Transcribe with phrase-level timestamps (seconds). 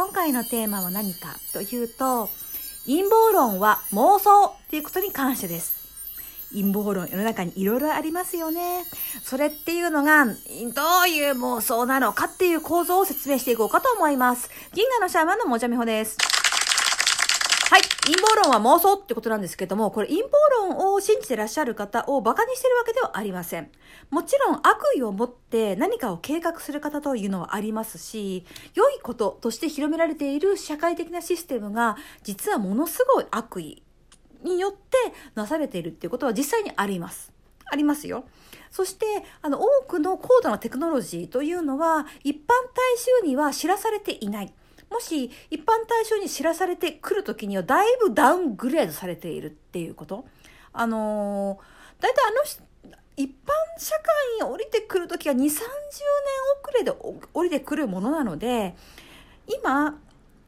[0.00, 2.30] 今回のテーマは何かというと、
[2.86, 5.74] 陰謀論は妄想っていうことに関してです。
[6.54, 8.86] 陰謀論世の中にいろいろありますよね。
[9.22, 10.34] それっていうのが、どう
[11.06, 14.48] いう妄想なのかっていう構造を説明していこうかと思います。
[14.72, 16.16] 銀河のシャーマンのもじゃみほです。
[17.70, 17.82] はい。
[18.04, 23.70] 陰謀論は妄想ってことなんですけども、これ陰謀論を信じてらっしゃる方を馬鹿にしてるわけではありません。
[24.10, 28.44] もちろん悪意を持って何かを計画する方というのはありますし、
[28.74, 33.84] 良いこととして広められている社会的なシステムが、実はものすごい悪意
[34.42, 34.96] によって
[35.36, 37.32] なされているっていうことは実際にあります。
[37.70, 38.24] ありますよ。
[38.72, 39.06] そして、
[39.42, 44.52] あの、多くの高度なテクノロジーというのは、一般大衆には知らされていない。
[44.90, 50.26] もし一般対象に知らされてくるときにはだいぶダウングレードされているっていうこと。
[50.72, 52.66] あのー、大体あの
[53.16, 53.30] 一般
[53.78, 53.94] 社
[54.38, 55.62] 会に降りてくるときは2、30年遅
[56.74, 56.92] れで
[57.34, 58.74] 降りてくるものなので、
[59.46, 59.98] 今、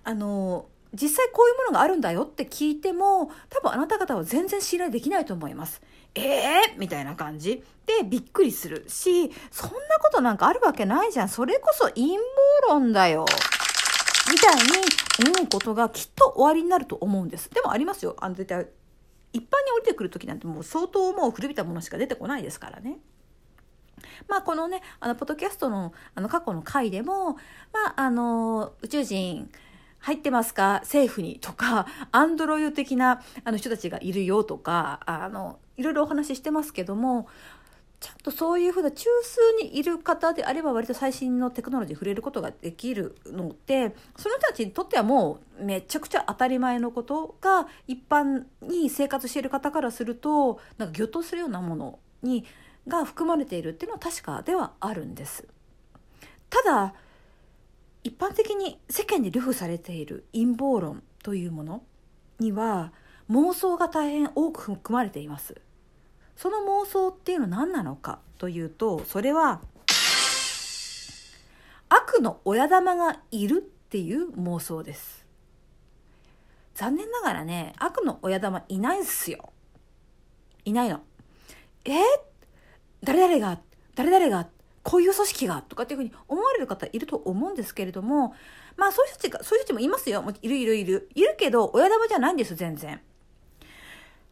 [0.05, 5.81] あのー実際こういうものがあるんだよって聞いても、多分あなた方は全然信頼できないと思います。
[6.15, 11.29] ええー、みたいな感じでびっくりするし、そんなことなんかあるわけないじゃん。
[11.31, 12.19] それこそ陰謀
[12.69, 13.25] 論だよ。
[14.33, 17.51] みたいに思うことがきっと終わりになると思うんです。
[17.51, 18.17] でもありますよ。
[18.19, 18.67] あの、絶対、
[19.33, 22.99] 一般に降りてくる時なんてもう相当もう古びたものしか出てこないですからね。
[24.29, 27.35] まあ、このね、あの、ポッドキャストの、あの、過去の回でも、
[27.73, 29.51] まあ、あの、宇宙人、
[30.01, 30.81] 入ってますか？
[30.83, 37.29] 政府にとか、アンドロイド的なあの人たちがいるよとか、あの、いろいろお話ししてますけども、
[38.03, 39.05] ちゃんとそういうふうな中
[39.61, 52.45] 枢にいる方であれば割と最新のテクノロジーに触れることができるのでその人たちにとってはもうめちゃくちゃ当たり前のことが一般に生活している方からするとなんかぎょっとするようなものに
[52.89, 55.47] が含まれているっていうのは確かではあるんです。
[56.51, 56.95] ただ
[58.03, 61.83] 一般的に世間で流布されている陰謀論というもの
[62.41, 62.93] には
[63.31, 65.61] 妄想が大変多く含まれています。
[66.37, 69.61] その妄想っていうのは何なのかというとそれは
[71.89, 75.27] 悪の親玉がいるっていう妄想です。
[76.75, 79.53] 残念ながらね悪の親玉いないんすよ。
[80.65, 81.01] いないの。
[81.85, 81.93] え？
[83.05, 83.61] 誰々が
[83.95, 84.49] 誰々が
[84.83, 88.35] こういう組織がとかっていうふうに思われる方いると思うんですけれども
[88.77, 90.25] まあそういう人たちがそういう人もいますよ。
[90.41, 91.09] いるいるいる。
[91.15, 93.01] いるけど親玉じゃないんです全然。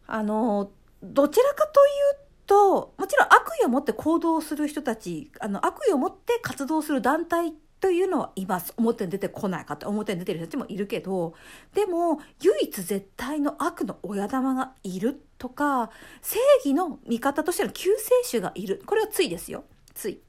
[0.07, 0.71] あの
[1.03, 8.73] どちらかというともちろん悪意を持って行動する人たちあの悪意を持って活動する団体というのはいます。
[8.77, 11.33] 表に出てこない方表に出てる人たちもいるけど
[11.73, 15.89] でも唯一絶対の悪の親玉がいるとか
[16.21, 18.83] 正義の味方としての救世主がいる。
[18.85, 19.63] これはついですよ。
[19.95, 20.21] つい。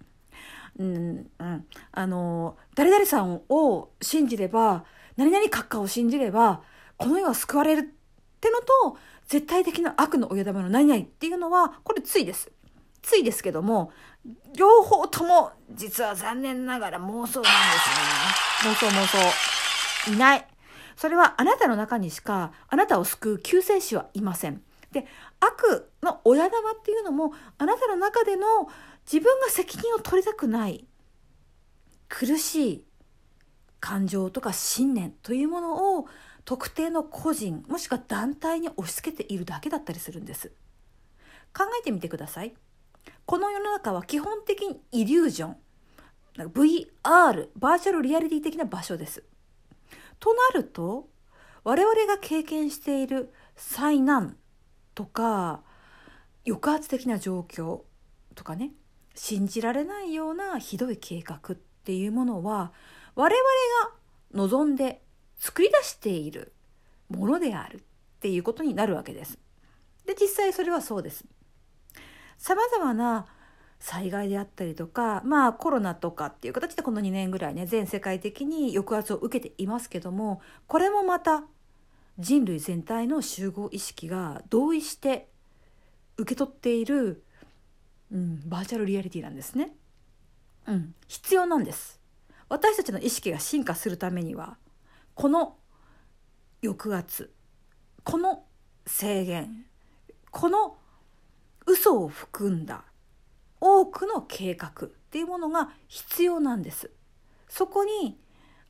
[0.79, 6.63] うんうん、あの誰々さんを信じれば何々閣下を信じれば
[6.97, 7.95] この世は救われる
[8.43, 8.59] っての
[8.91, 8.99] と
[9.29, 12.51] 絶対的な悪の親玉の何々っていうのは、これついです。
[13.01, 13.93] ついですけども、
[14.57, 18.73] 両方とも実は残念ながら妄想なんですね。
[18.73, 19.07] 妄想妄
[20.07, 20.13] 想。
[20.13, 20.47] いない。
[20.97, 24.61] それはあなたの中にしかあなたを救う救世主はいません。
[24.91, 25.07] で、
[25.41, 28.69] 悪の親玉っていうのもあなたの中での
[29.11, 30.85] 自分が責任を取りたくない
[32.09, 32.85] 苦しい
[33.81, 36.07] 感情とか信念というものを
[36.45, 40.53] 特定の個人もしくは団体に押し付けているだけだったりするんです。
[41.57, 42.55] 考えてみてください。
[43.27, 45.57] この世の中は基本的にイリュージョン
[46.39, 49.23] VR バーチャルリアリティ的な場所です。
[50.19, 51.09] となると
[51.65, 54.37] 我々が経験している災難
[54.95, 55.63] とか
[56.47, 57.83] 抑圧的な状況
[58.35, 58.73] とかね
[59.15, 62.73] 信じられないようなひどい計画っていうものは
[63.15, 65.03] 我々が望んで
[65.43, 66.53] 作り出している
[67.09, 67.81] ものであるっ
[68.21, 69.41] ていうことになるわけです。
[70.07, 71.25] で実際それはそうです。
[72.39, 73.27] さまざまな
[73.81, 81.43] 災害であったりとかまあコロナとかっていう形でこの2年ぐらいね全世界的に抑圧を受けていますけどもこれもまた
[82.21, 85.29] 人類全体の集合意識が同意して
[86.19, 87.25] 受け取っている、
[88.13, 89.75] うん、バーチャルリアリティなんですね。
[90.69, 92.01] うん、必要なんです。
[92.49, 94.57] 私たちの意識が進化するためには
[95.15, 95.57] この
[96.63, 97.33] 抑圧
[98.05, 98.45] この
[98.87, 99.67] 制限
[100.31, 100.77] この
[101.67, 102.85] 嘘を含んだ
[103.61, 106.91] 多くの計画っていうものが必要なんです。
[107.49, 108.19] そこに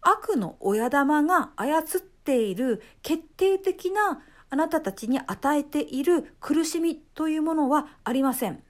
[0.02, 8.62] 悪の親玉が操っている決定的なあなたたちに与えている苦しみというものはありません。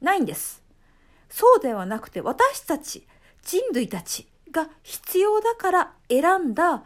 [0.00, 0.62] ないんです。
[1.28, 3.06] そうではなくて私たち
[3.42, 6.84] 人類たちが必要だから選んだ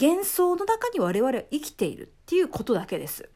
[0.00, 3.28] 幻想の中に我々は生きているっていうことだけです。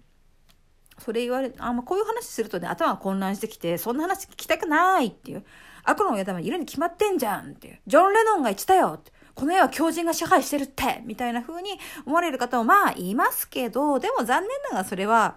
[0.98, 5.44] それ言われ、あ、まあ、こういう話するとね、頭が混乱してきて、そんな話聞きたくないっていう。
[5.84, 7.78] 悪の親玉いるに決まってんじゃんっていう。
[7.86, 9.12] ジョン・レノンが言ってたよって。
[9.34, 15.36] この世は狂人が支配してるってみたいな風に思われる方もまあいますけど、でも残念ながらそれは、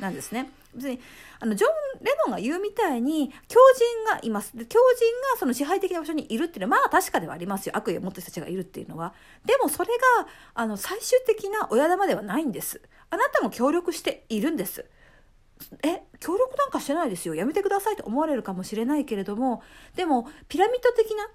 [0.00, 0.50] なんですね。
[0.76, 1.00] 別に、
[1.40, 3.58] あの、ジョン・レノンが言うみたいに、狂
[4.04, 4.56] 人がいます。
[4.56, 7.76] で、狂人がその支配的な場所にいるっていうのは、まあ確かではありますよ。
[7.76, 9.14] 悪意を持った人たちがいるっていうのは。
[9.44, 9.88] でもそれ
[10.18, 12.80] が、あの、最終的な親玉ではないんです。
[13.10, 14.84] あなたも協力しているんです。
[15.82, 19.62] え協力なんかしてないですよやめてくださいと思われるかもしれないけれども
[19.94, 21.28] でもピラミッド的な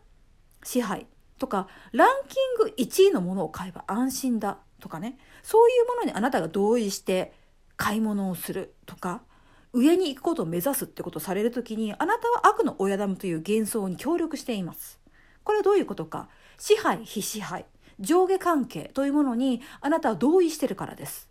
[0.63, 1.07] 支配
[1.39, 7.33] とかランキング1位のものを買えば安心だとかねそういうものにあなたが同意して
[7.77, 9.23] 買い物をするとか
[9.73, 14.99] 上に行くことを目指すってことをされる時にあなたは悪の親玉という幻想に協力しています。
[15.43, 16.29] これはどういうことか。
[16.57, 17.65] 支配非支配。
[17.99, 21.29] 上下関係というものにあなたは同意してるからです。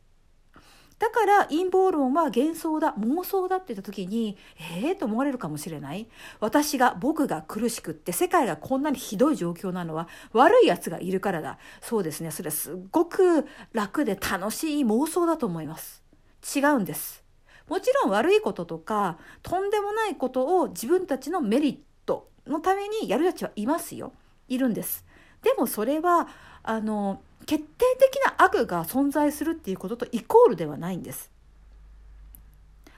[0.99, 6.09] だから陰謀論は幻想だ妄想だって言った時にええー、と思われるかもしれない。
[6.41, 11.59] 私が僕が苦しくって世界がこんなにひどい状況なのは悪いやつがいるからだ。
[11.81, 12.31] そうですね。
[12.31, 16.03] それはすっごく楽で楽しい妄想だと思います。
[16.55, 17.25] 違うんです。
[17.71, 24.13] もちろん悪いこととかとんでもないことを自分たちのメリットのためにやるやつはいますよ
[24.49, 25.07] いるんです
[25.43, 26.29] でもそれは
[26.63, 31.31] あの決定的な悪が存在するっていうこととイコールではないんです。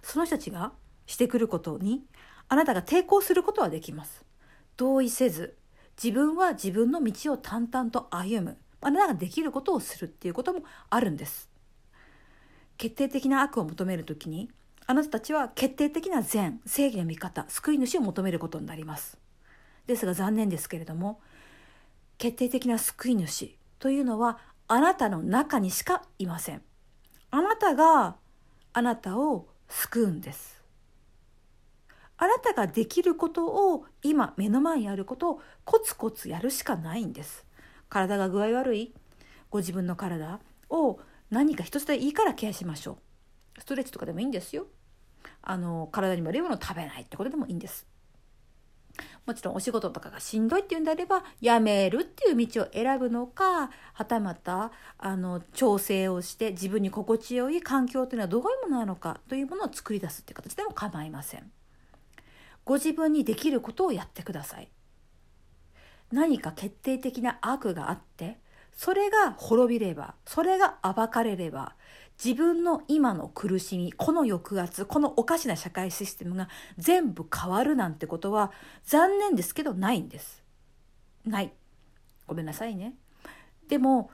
[0.02, 0.72] その人たちが
[1.06, 2.02] してくることに
[2.48, 4.24] あなたが抵抗することはできます。
[4.76, 5.56] 同意せず
[6.02, 11.50] 自分は自分の道を淡々と歩むあなたができることをするっていうこともあるんです。
[12.78, 14.50] 決定的な悪を求める時に
[14.87, 19.19] あなたたちは決定的な善正義の味方救い主を求めることになります。
[19.87, 21.20] ですが残念ですけれども
[22.19, 24.38] 決定的な救い主というのは
[24.69, 26.62] あなたの中にしかいません。
[27.31, 28.17] あなたが
[28.73, 30.62] あなたを救うんです。
[32.17, 37.44] あなたができることを今目の前にあることをコツコツやるしかないんです。
[37.88, 38.94] 体が具合悪い
[39.50, 40.40] ご自分の体
[40.70, 41.00] を
[41.31, 43.11] 何か一つでいいからケアしましょう。
[43.62, 44.66] ストレッチとかでもいいんですよ。
[45.40, 47.86] あの体に悪いものを食べないってことでもいいんです。
[49.24, 61.48] もちろんお仕事とかがしんどいっていうんであれば辞めるっていう道を選ぶのかはたまたあの調整をして自分に心地よい環境というのはどういうものなのかというものを作り出すっていう形でも構いません。
[62.64, 64.68] ご自分にできることをやってください。
[66.10, 68.41] 何か決定的な悪があって
[68.74, 71.74] それが滅びればそれが暴かれれば
[72.22, 76.48] 自分の今の苦しみこの抑圧このおかしな社会システムが
[76.78, 78.52] 全部変わるなんてことは
[78.84, 80.42] 残念ですけどないんです。
[81.24, 81.52] ない
[82.26, 82.94] ごめんなさいね。
[83.69, 84.10] でも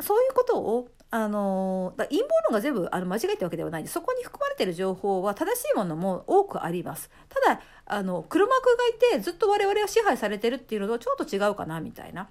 [0.00, 12.30] そういうことをあの陰謀論が全部あの間違えたわけではないんでそこに含まれている情報は正しいものも多くありますただあの黒幕がいてずっと我々は支配されてるっていうのとちょっと違うかなみたいな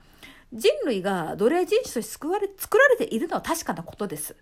[0.53, 4.35] 人類が奴隷人種として作られ作られているのは確かなことです。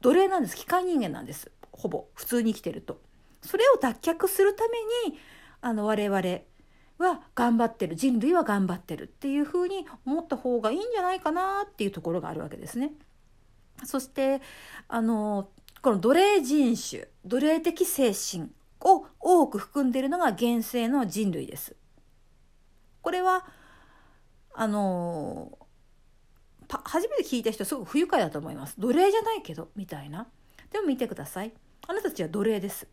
[0.00, 0.56] 奴隷なんです。
[0.56, 1.50] 機械人間なんです。
[1.72, 2.06] ほぼ。
[2.14, 3.00] 普通に生きてると。
[3.42, 5.18] それを脱却するために
[5.60, 6.18] あの我々
[6.98, 7.94] は頑張ってる。
[7.96, 12.92] 人類は頑張ってるっていうふうに思った方がいいんじゃないかなっていうところがあるわけですね。
[13.84, 14.40] そして
[14.88, 15.50] あの
[15.82, 21.76] この奴隷人種奴隷的精神を多く含んでいるのが現世の人類です。
[23.02, 23.46] これは
[24.60, 25.56] あの
[26.82, 28.74] 初めて聞いた人すごく不愉快だと思います。
[28.76, 30.26] 奴隷じゃないけどみたいな。
[30.72, 31.52] でも見てください。
[31.86, 32.88] あなたたちは奴隷です。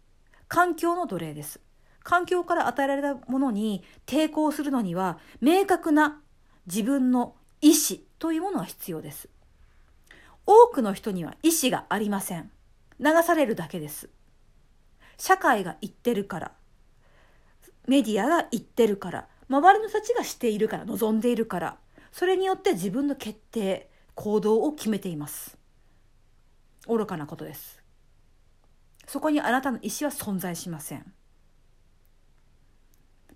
[0.47, 1.59] 環境の奴隷です。
[2.03, 6.21] 環境から与えられたものに抵抗するのには明確な
[6.67, 9.27] 自分の意思というものが必要です。
[10.45, 12.51] 多くの人には意思がありません。
[12.99, 14.07] 流されるだけです。
[15.17, 16.51] 社会が言ってるから。
[17.87, 19.27] メディアが言ってるから。
[19.49, 21.77] 周りの人たちがしているから望んでいるから
[22.11, 25.57] それによって自分の決定行動を決めています。
[26.87, 27.83] 愚かなことです。
[29.05, 31.13] そこにあなたの意思は存在しません。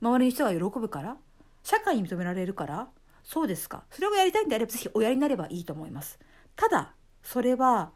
[0.01, 1.17] 周りの人が喜ぶから
[1.63, 2.87] 社会に認められるから
[3.23, 3.83] そうですか。
[3.91, 6.17] それをやりたいんであればぜひおやりになればいいと思います。
[6.55, 7.91] ただそれは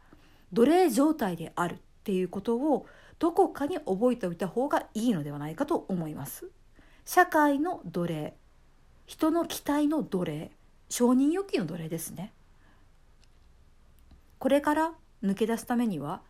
[0.52, 2.86] 奴隷状態であるっていうことを
[3.18, 6.50] どこかに覚えておいた方がいいのではないかと思います。
[7.04, 8.34] 社会の奴隷。
[9.06, 10.50] 人の期待の奴隷。
[10.88, 12.32] 承認欲求の奴隷ですね。
[14.38, 14.92] これから
[15.22, 16.20] 抜け出すためには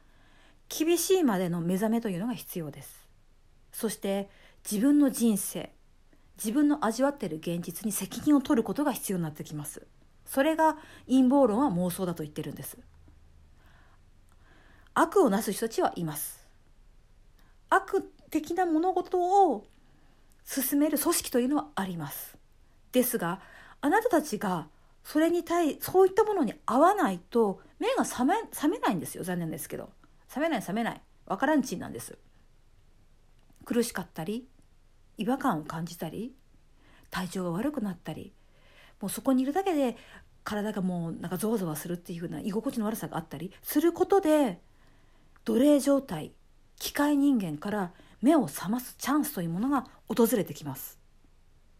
[0.69, 3.09] 厳しいまでの目覚めというのが必要です。
[3.73, 4.29] そして
[4.71, 5.73] 自分の人生
[6.37, 9.87] 自分の味わっている現実に責任を取ることが必要になってきます。
[10.25, 10.77] それが
[11.07, 12.79] 陰謀論は妄想だと言ってるんです。
[14.95, 16.47] 悪をなす人たちはいます。
[17.69, 19.19] 悪的な物事
[19.51, 19.67] を
[20.45, 22.37] 進める組織というのはあります。
[22.93, 23.41] ですが
[23.81, 24.69] あなたたちが
[25.03, 29.25] それに対そういったものに合わないと目が覚め覚めないんですよ。
[29.25, 29.91] 残念ですけど。
[30.29, 31.01] 覚めない覚めない。
[31.27, 32.19] わからんちんなんです。
[33.65, 34.47] 苦しかったり
[35.17, 36.35] 違和感を感じたり
[37.11, 38.33] 体調が悪くなったり
[39.01, 39.97] もうそこにいるだけで
[40.43, 44.61] 体がもうなんかゾワゾワするっていうふうな居心地の悪さがあったりすることで
[45.45, 46.33] 奴隷状態
[46.77, 47.93] 機械人間から
[48.25, 50.99] 目を覚ますチャンスというものが訪れてきます。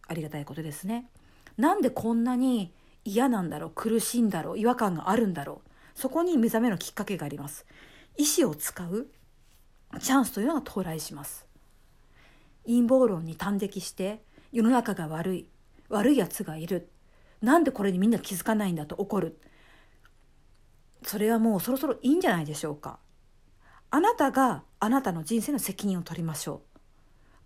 [0.07, 1.09] ありがたいことですね。
[1.57, 2.71] なんでこんなに
[3.03, 5.69] 嫌なんだろう苦しいんだろう違和感があるんだろう。
[5.95, 7.65] そこに目覚めのきっかけがあります。
[8.15, 9.07] 意志を使う
[9.99, 11.47] チャンスというのが到来します。
[12.67, 14.21] 陰謀論に端的して
[14.51, 15.47] 世の中が悪い
[15.89, 16.91] 悪いやつがいる。
[17.41, 19.39] なんでこれにみんな気づかないんだと怒る。
[21.01, 22.99] それはもうそろそろいいんじゃないでしょうか。
[23.95, 26.79] あなたがあなたの人生の責任を取りましょう。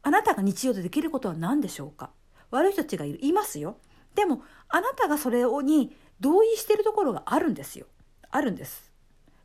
[0.02, 2.10] あなたが日常でできることは何でしょうか？
[2.50, 3.78] 悪い人たちがいるいますよ。
[4.16, 7.86] でもあなたがそれをに同意しているところがあるんですよ。
[8.32, 8.92] あるんです。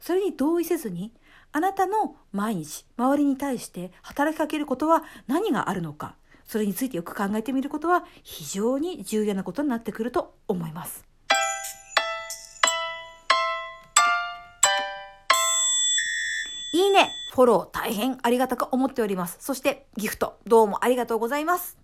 [0.00, 1.12] それに同意せずに
[1.52, 6.16] あなたの毎日周りに対して働きかけることは何があるのか？
[6.46, 11.04] それについてよく考えてみることは非常に重要なことになってくると思います。
[17.34, 19.38] フォロー大変ありがたく思っております。
[19.40, 21.83] そしてギフトどうもありがとうございます。